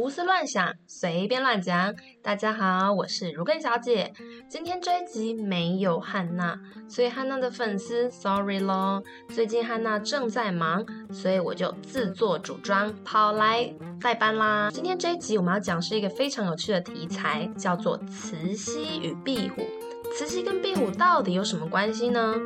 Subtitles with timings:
[0.00, 1.92] 胡思乱想，随便乱讲。
[2.22, 4.12] 大家好，我是如根小姐。
[4.48, 6.56] 今天这一集没有汉娜，
[6.88, 9.02] 所以汉娜的粉丝，sorry 咯。
[9.28, 14.70] 最近汉娜正在忙，所以我就自作主张跑来代班啦。
[14.72, 19.66] 今天这一集我们要讲是一个非常有趣的题材，叫做慈禧与壁虎。
[20.16, 22.36] 慈禧跟壁虎到底有什么关系呢？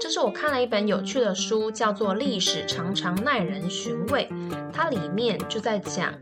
[0.00, 4.26] 这是我看了一本有趣的书，叫做《历史常常耐人寻味》，
[4.72, 6.14] 它里面就在讲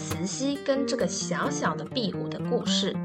[0.00, 2.96] 慈禧跟这个小小的壁虎的故事。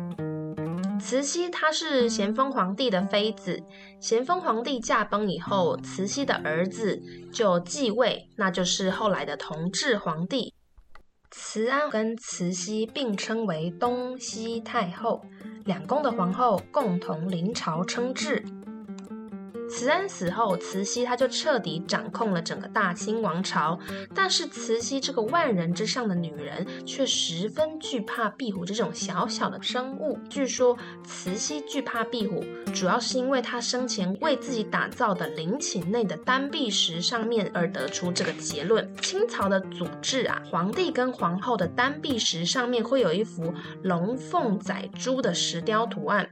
[0.97, 3.61] 慈禧她是咸丰皇帝的妃子，
[3.99, 7.01] 咸丰皇帝驾崩以后，慈禧的儿子
[7.33, 10.53] 就继位，那就是后来的同治皇帝。
[11.31, 15.21] 慈安跟慈禧并称为东西太后，
[15.65, 18.41] 两宫的皇后共同临朝称制。
[19.69, 23.77] 慈安死后，慈禧她就彻底掌控了整个大清王朝。
[24.13, 30.17] 但是慈禧这个万人之上的女人，却十分惧怕壁虎这种小小的生物。
[30.29, 38.95] 据说慈禧惧怕壁虎，主要是因为她生前为自己打造的陵寝内的丹壁石上面而得出这个结论。
[38.97, 46.29] 清朝的祖制啊，皇帝跟皇后的丹壁石上面会有一幅龙凤宰猪的石雕图案，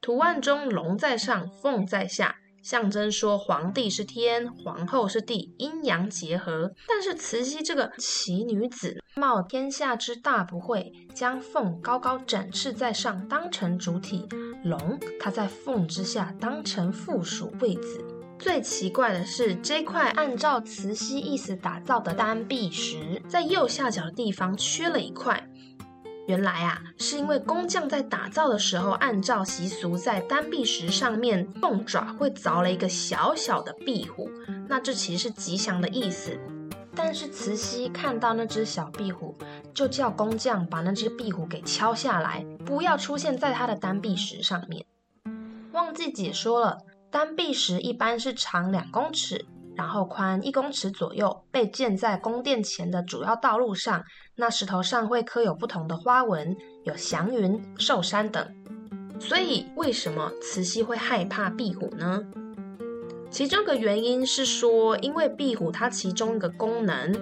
[0.00, 2.36] 图案中龙在上，凤在下。
[2.62, 6.72] 象征说皇帝是天，皇后是地，阴阳结合。
[6.88, 14.28] 但是慈禧这个奇女子，冒天下之大不讳，将凤高高展翅在上，当成主体；
[14.62, 18.04] 龙，它在凤之下，当成附属位子。
[18.38, 25.48] 最奇怪的是，这块按照慈禧意思打造的丹壁石，在右下角的地方缺了一块。
[26.26, 34.30] 原来啊，是因为工匠在打造的时候，按照习俗，在丹壁石上面凤爪会凿了一个小小的壁虎，
[34.68, 36.38] 那这其实是吉祥的意思。
[36.94, 39.34] 但是慈禧看到那只小壁虎，
[39.74, 44.84] 就叫工匠把那只壁虎给敲下来，不要出现在他的丹壁石上面。
[45.72, 46.78] 忘记解说了，
[47.10, 49.44] 丹壁石一般是长两公尺。
[49.74, 54.04] 然后宽一公尺左右，被建在宫殿前的主要道路上。
[54.36, 58.46] 那石头上会刻有不同的花纹，有祥云、寿山等。
[59.20, 62.22] 所以，为什么慈禧会害怕壁虎呢？
[63.30, 67.12] 其中一个原因是说，因为壁虎它其中一个功能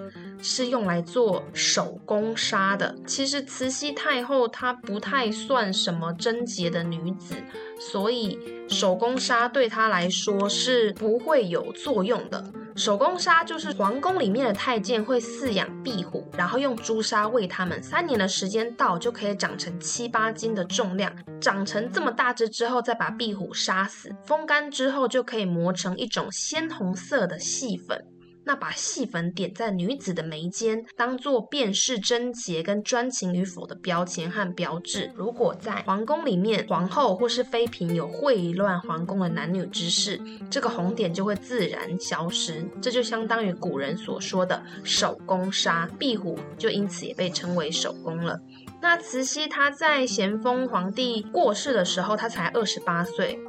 [0.41, 2.95] 是用来做手工纱的。
[3.05, 7.35] 其实慈禧太后她不太算什么贞洁的女子，
[7.79, 12.43] 所以手工纱对她来说是不会有作用的。
[12.73, 21.13] 手工纱就是皇宫里面的太监会饲养壁虎，然后用朱砂喂它们，三年的时间到就可以长成七八斤的重量。
[21.41, 28.05] 长成这么大只之后，再把壁虎杀死，风干之后就可以磨成一种鲜红色的细粉。
[28.51, 35.09] 那把细粉点在女子的眉间，当做辨识贞洁跟专情与否的标签和标志。
[35.15, 40.19] 如果在皇宫里面，皇后或是妃嫔有秽乱皇宫的男女之事，
[40.49, 42.69] 这个红点就会自然消失。
[42.81, 48.37] 这就相当于古人所说的手工纱，壁虎就因此也被称为手工了。
[48.81, 53.39] 那慈禧她在咸丰皇帝过世的时候，她才二十八岁。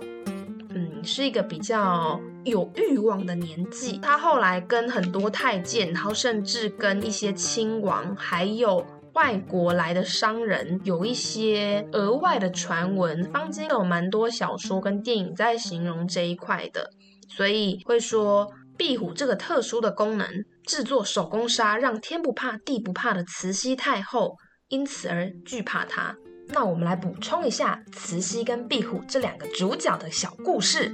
[0.69, 3.99] 嗯，是一个比较有欲望的年纪。
[3.99, 13.23] 他后来跟很多太监，然后甚至跟一些亲王，还有外国来的商人，有一些额外的传闻。
[13.33, 16.91] 坊间有蛮多小说跟电影在形容这一块的，
[17.29, 20.27] 所以会说壁虎这个特殊的功能，
[20.67, 24.37] 制作手工纱，让天不怕地不怕的慈禧太后
[24.69, 26.17] 因此而惧怕它。
[26.49, 30.93] 那我们来补充一下慈禧跟壁虎这两个主角的小故事。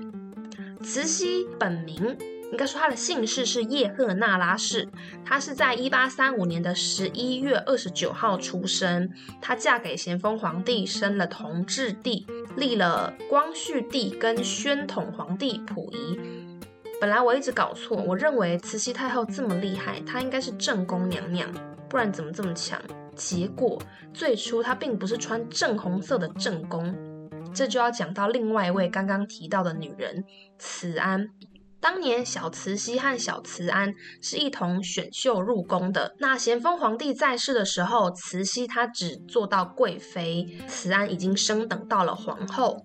[0.83, 2.17] 慈禧本名
[2.51, 4.89] 应该说她的姓氏是叶赫那拉氏，
[5.25, 9.11] 她是在一八三五年的十一月二十九号出生。
[9.41, 16.19] 她嫁给咸丰皇帝，生了同治帝，立了光绪帝跟宣统皇帝溥仪。
[17.01, 21.53] 本来我一直搞错，我认为慈禧太后这么厉害，她应该是正宫娘娘，
[21.89, 22.81] 不然怎么这么强？
[23.15, 23.81] 结果
[24.15, 26.95] 最初她并不是穿正红色的正宫，
[27.55, 30.25] 这就要讲到另外一位刚刚提到的女人
[30.59, 31.29] 慈安。
[31.81, 36.13] 当年小慈禧和小慈安是一同选秀入宫的。
[36.19, 42.83] 那咸丰皇帝在世的时候，慈禧她只做到贵妃，慈安已经升等到了皇后。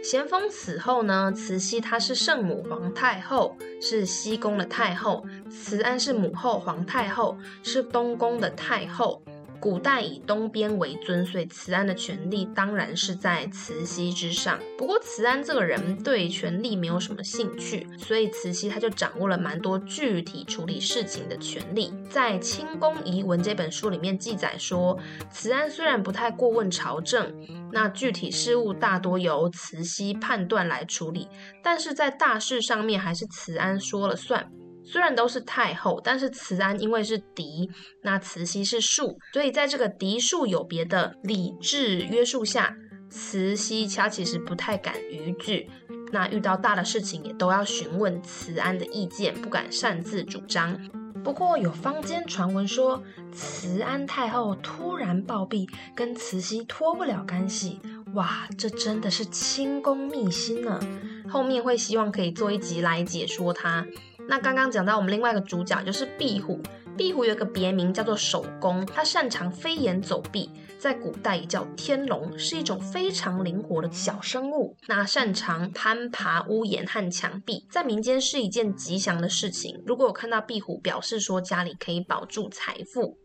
[0.00, 9.22] 咸丰死后呢，慈禧她是圣母皇太后，是西宫的太后；慈安是母后皇太后，是东宫的太后。
[9.64, 14.60] 古代以东边为尊，所以慈安的权力当然是在慈禧之上。
[14.76, 21.94] 不过慈安这个人对权力没有什么兴趣，所以慈禧他就掌握了蛮多具体处理事情的权力。
[22.10, 24.98] 在《清宫遗文》这本书里面记载说，
[25.30, 27.34] 慈安虽然不太过问朝政，
[27.72, 31.26] 那具体事务大多由慈禧判断来处理，
[31.62, 34.46] 但是在大事上面还是慈安说了算。
[34.84, 37.70] 虽然都是太后，但是慈安因为是嫡，
[38.02, 42.76] 那慈禧是庶，所以在这个嫡庶有别的礼制约束下，
[43.08, 45.70] 慈禧她其实不太敢逾矩，
[46.12, 50.78] 那遇到大的事情也都要询问慈安的意见，不敢擅自主张。
[51.24, 53.02] 不过有坊间传闻说，
[53.32, 57.80] 慈安太后突然暴毙，跟慈禧脱不了干系，
[58.12, 60.78] 哇，这真的是清宫秘辛呢。
[61.26, 63.86] 后面会希望可以做一集来解说它。
[64.28, 66.60] 那刚刚讲到我们另外一个主角就是壁虎，
[66.96, 74.74] 壁虎有个别名叫做守宫，它擅长飞檐走壁，在古代也叫天龙，是一种非常灵活的小生物。
[74.88, 79.82] 那擅长攀爬屋檐和墙壁，在民间是一件吉祥的事情。
[79.86, 83.18] 如果有看到壁虎，表示说家里可以保住财富。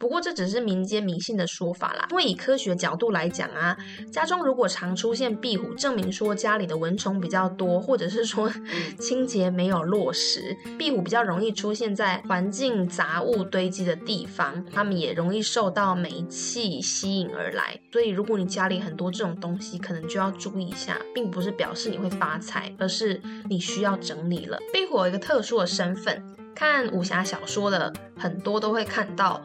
[0.00, 3.76] 不过这只是民间迷信的说法啦，因为以科学角度来讲啊，
[4.10, 8.50] 家中如果常出现壁虎，证明说家里的蚊虫比较多，或者是说
[8.98, 17.78] 清洁没有落实，壁虎比较容易出现在环境杂物堆积的地方，它们也容易受到煤气吸引而来。
[17.92, 23.20] 所以如果你家里很多这种东西，可能就要注意一下，并不是表示你会发财，而是
[23.50, 24.58] 你需要整理了。
[24.72, 26.24] 壁虎有一个特殊的身份，
[26.54, 29.42] 看武侠小说的很多都会看到。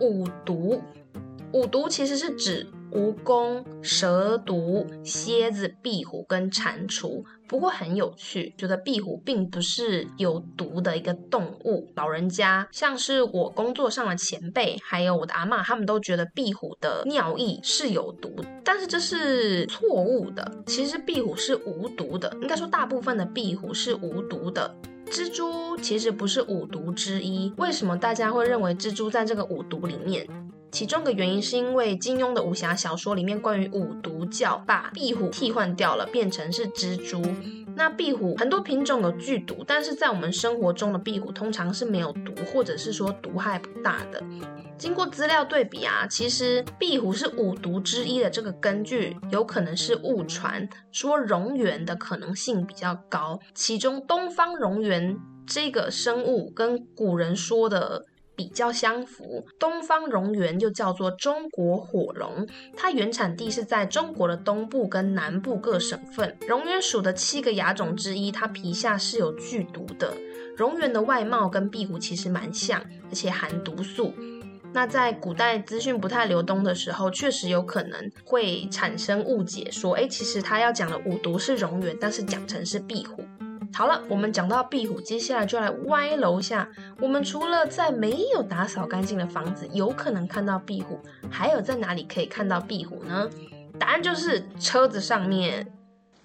[0.00, 0.80] 五毒，
[1.52, 7.22] 五毒其实是指蜈蚣、蛇毒、蝎子、壁虎跟蟾蜍。
[7.48, 11.90] 不过很有趣，觉得壁虎并不是有毒的一个动物。
[11.96, 20.52] 老人家，像是我工作上的前辈，还有我的阿嬷，他们都觉得壁虎的尿液是有毒，但是这是错误的。
[20.66, 24.74] 其实壁虎是无毒的，应该说大部分的壁虎是无毒的。
[25.10, 30.26] 蜘蛛其实不是五毒之一，为什么大家会认为蜘蛛在这个五毒里面？
[30.70, 37.22] 其中的原因是因为金庸的武侠小说里面关于五毒教，把壁虎替换掉了，变成是蜘蛛。
[37.78, 44.20] 那壁虎很多品种有剧毒，但是在我们生活中的壁虎通常是没有毒，或者是说毒害不大的。
[44.76, 53.38] 经过资料对比啊，其实壁虎是五毒之一的这个根据有可能是误传，说蝾螈的可能性比较高。
[53.54, 55.16] 其中东方蝾螈
[55.46, 58.06] 这个生物跟古人说的。
[58.38, 62.46] 比较相符，东方蠑螈就叫做中国火龙，
[62.76, 66.38] 它原产地是在中国的东部跟南部各省份。
[66.42, 70.14] 蠑螈属的七个亚种之一，它皮下是有剧毒的。
[70.56, 74.14] 蠑螈的外貌跟壁虎其实蛮像，而且含毒素。
[74.72, 83.24] 那在古代资讯不太流通的时候，确实有可能会产生误解，说，哎，其实他要讲的五毒是蝾螈，但是讲成是壁虎。
[83.72, 86.68] 好了，我们讲到壁虎，接下来就来歪楼下。
[87.00, 90.98] 我们除了在没有打扫干净的房子有可能看到壁虎，
[91.30, 93.28] 还有在哪里可以看到壁虎呢？
[93.78, 95.72] 答案就是车子上面。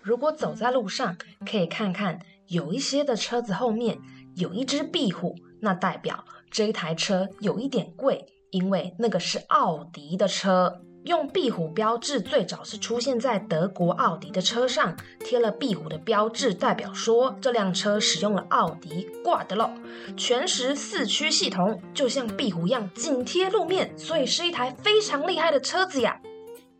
[0.01, 3.99] 如果走在路上，可以看看有一些的车子后面
[4.35, 10.81] 有一只壁虎，那代表这一台车有一点贵，因为那个是奥迪的车。
[11.03, 19.69] 用壁虎标志最早是出现在德国奥迪的车上，贴了壁虎的标志，代表说这辆车使用了奥迪挂的咯。
[20.15, 26.17] 全时四驱系统就像壁虎一样紧贴路面，所以是一台非常厉害的车子呀。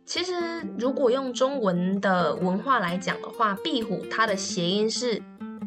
[0.06, 0.34] 其实
[0.78, 5.22] 如果用中文的文化来讲的话，壁虎它的谐音是。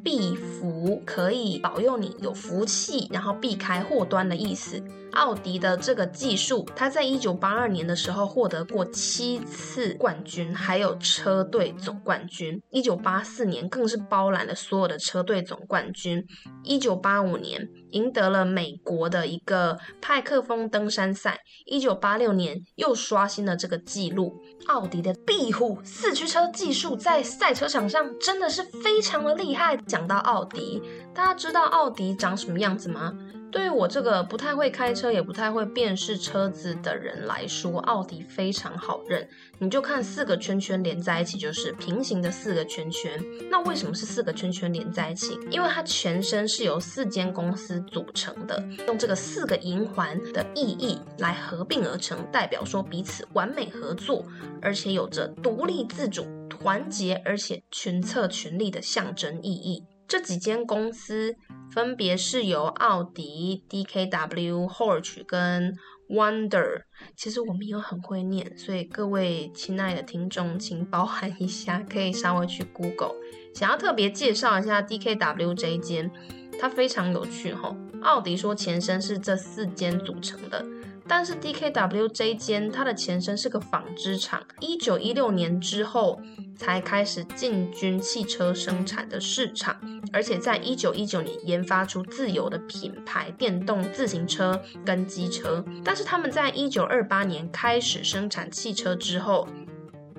[0.08, 4.82] 避福可以保佑你有福气，然后避开祸端的意思。
[5.12, 12.62] 奥迪的这个技术，它在一九八二年的时候获得过七次冠军，还有车队总冠军。
[12.70, 16.26] 一九八四年更是包揽了所有的车队总冠军。
[16.64, 21.40] 一九八五年赢得了美国的一个派克峰登山赛。
[21.66, 24.40] 一九八六年又刷新了这个记录。
[24.68, 29.76] 奥迪的庇护四驱车技术在赛车场上真的是非常的厉害。
[29.76, 30.82] 讲到奥迪，
[31.14, 33.14] 大家知道奥迪长什么样子吗？
[33.52, 39.28] 对于我这个不太会开车，也不太会辨识车子的人来说，奥迪非常好认。
[39.60, 43.24] 你就看四个圈圈连在一起，就是平行的四个圈圈。
[43.50, 45.40] 那为什么是四个圈圈连在一起？
[45.50, 54.24] 因为它全身是由四间公司组成的，用这个四个银环的意义来合并而成，代表说彼此完美合作，
[54.62, 59.84] 而且有着独立自主、团结而且群策群力的象征意义。
[60.08, 61.36] 这几间公司
[61.72, 65.76] 分别是由奥迪、D K W、Horch 跟
[66.10, 66.84] Wonder，
[67.16, 73.16] 其实我们有很会念，所以各位亲爱的听众，请包涵一下，可以稍微去 Google。
[73.54, 76.10] 想要特别介绍一下 DKW 这间，
[76.58, 77.76] 它非常有趣吼。
[78.02, 80.66] 奥迪说前身是这四间组成的。
[81.08, 86.22] 但是 DKW 这一间，它的前身是个纺织厂，一九一六年之后
[86.56, 89.80] 才开始进军汽车生产的市场，
[90.12, 95.64] 而且在一九一九年研发出自有的品牌电动自行车跟机车。
[95.84, 99.48] 但是他们在一九二八年开始生产汽车之后，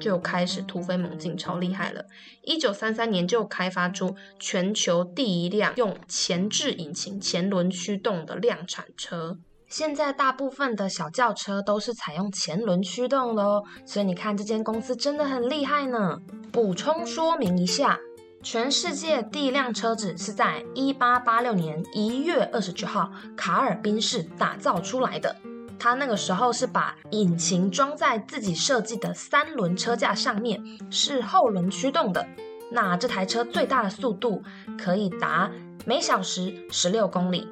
[0.00, 2.06] 就开始突飞猛进，超厉害了。
[2.42, 9.38] 一九三三年就开发出全球第一辆用前置引擎前轮驱动的量产车。
[9.68, 16.18] 现在大部分的小轿车都是采用前轮驱动的哦，所以你看这间公司真的很厉害呢。
[16.50, 17.98] 补充说明一下，
[18.42, 25.36] 全世界第一辆车子是在一八八六年一月二十九号卡尔宾市打造出来的。
[25.78, 30.58] 他那个时候是把引擎装在自己设计的三轮车架上面，
[30.90, 32.26] 是后轮驱动的。
[32.72, 34.42] 那这台车最大的速度
[34.78, 35.50] 可以达
[35.84, 37.46] 每小时十六公里。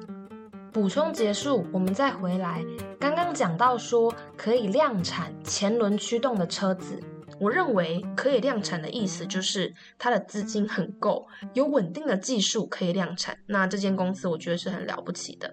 [0.77, 2.63] 补充结束，我们再回来。
[2.99, 7.01] 刚刚讲到说可以量产前轮驱动的车子，
[7.39, 13.35] 我认为可以量产的意思就是它的资金很够，有稳定的技术可以量产。
[13.47, 15.51] 那这间公司我觉得是很了不起的。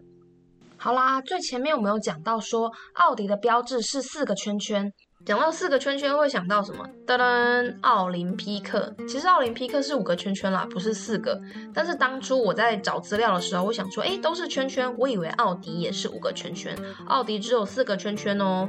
[0.77, 4.93] 好啦，最前面我们有讲到说奥迪的标志是四个圈圈。
[5.25, 6.87] 讲到四个圈圈会想到什么？
[7.07, 8.95] 噔噔，奥林匹克。
[9.09, 11.41] 其实奥林匹克是五个圈圈啦，不是四个。
[11.73, 16.77] 但是当初我在找资料的时候，我想说，诶，都是圈圈，我以为奥迪也是五个圈圈。
[17.07, 18.69] 奥迪只有四个圈圈哦，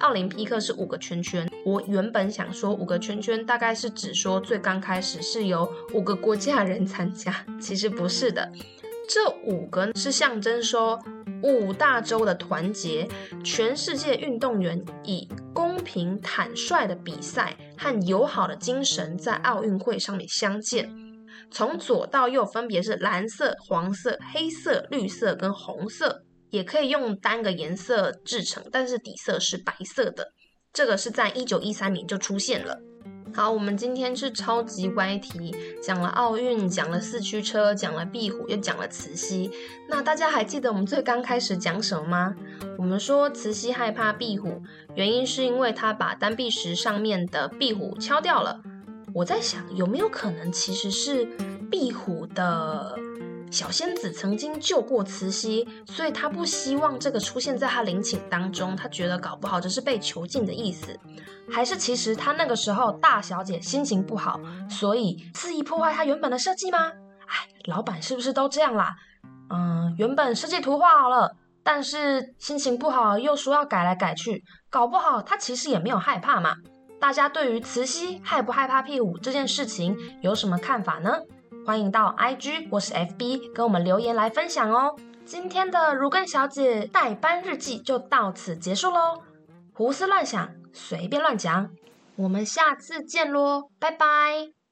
[0.00, 1.50] 奥林匹克是五个圈圈。
[1.64, 8.52] 我原本想说五个圈圈大概是指说最刚开始是由五个国家人参加，其实不是的。
[9.08, 10.98] 这五个是象征说
[11.42, 13.06] 五大洲的团结，
[13.44, 20.90] 全世界运动员以公平坦率的比赛和友好的精神在奥运会上面相见。
[21.50, 30.26] 从左到右分别是蓝色、黄色、黑色、绿色跟红色，也可以用单个颜色制成，但是底色是白色的。
[30.72, 32.80] 这个是在一九一三年就出现了。
[33.36, 39.50] 好，我们今天是超级歪题，讲了奥运，讲了四驱车，讲了壁虎，又讲了磁吸。
[39.88, 42.34] 那大家还记得我们最刚开始讲什么吗？
[42.78, 44.62] 我们说磁吸害怕壁虎，
[44.94, 48.60] 原因是因为它把单臂石上面的壁虎敲掉了。
[49.12, 51.24] 我在想，有没有可能其实是
[51.68, 52.96] 壁虎的
[53.54, 60.98] 小仙子曾经救过磁吸，所以他不希望这个出现在他陵寝当中，他觉得搞不好这是被囚禁的意思。
[61.48, 66.78] 还是其实他那个时候大小姐心情不好，所以肆意破坏他原本的设计吗？
[67.28, 68.96] 哎，老板是不是都这样啦？
[69.50, 76.56] 嗯，原本设计图画好了，但是心情不好又说要改来改去，搞不好他其实也没有害怕嘛。
[77.00, 81.20] 大家对于磁吸害不害怕屁股这件事情有什么看法呢？
[81.64, 84.94] 欢迎到 IG 或是 FB 跟我们留言来分享哦。
[85.24, 89.22] 今天的儒艮小姐代班日记就到此结束喽，
[89.72, 90.50] 胡思乱想。
[90.72, 91.70] 随便乱讲，
[92.16, 94.63] 我们下次见喽，拜拜。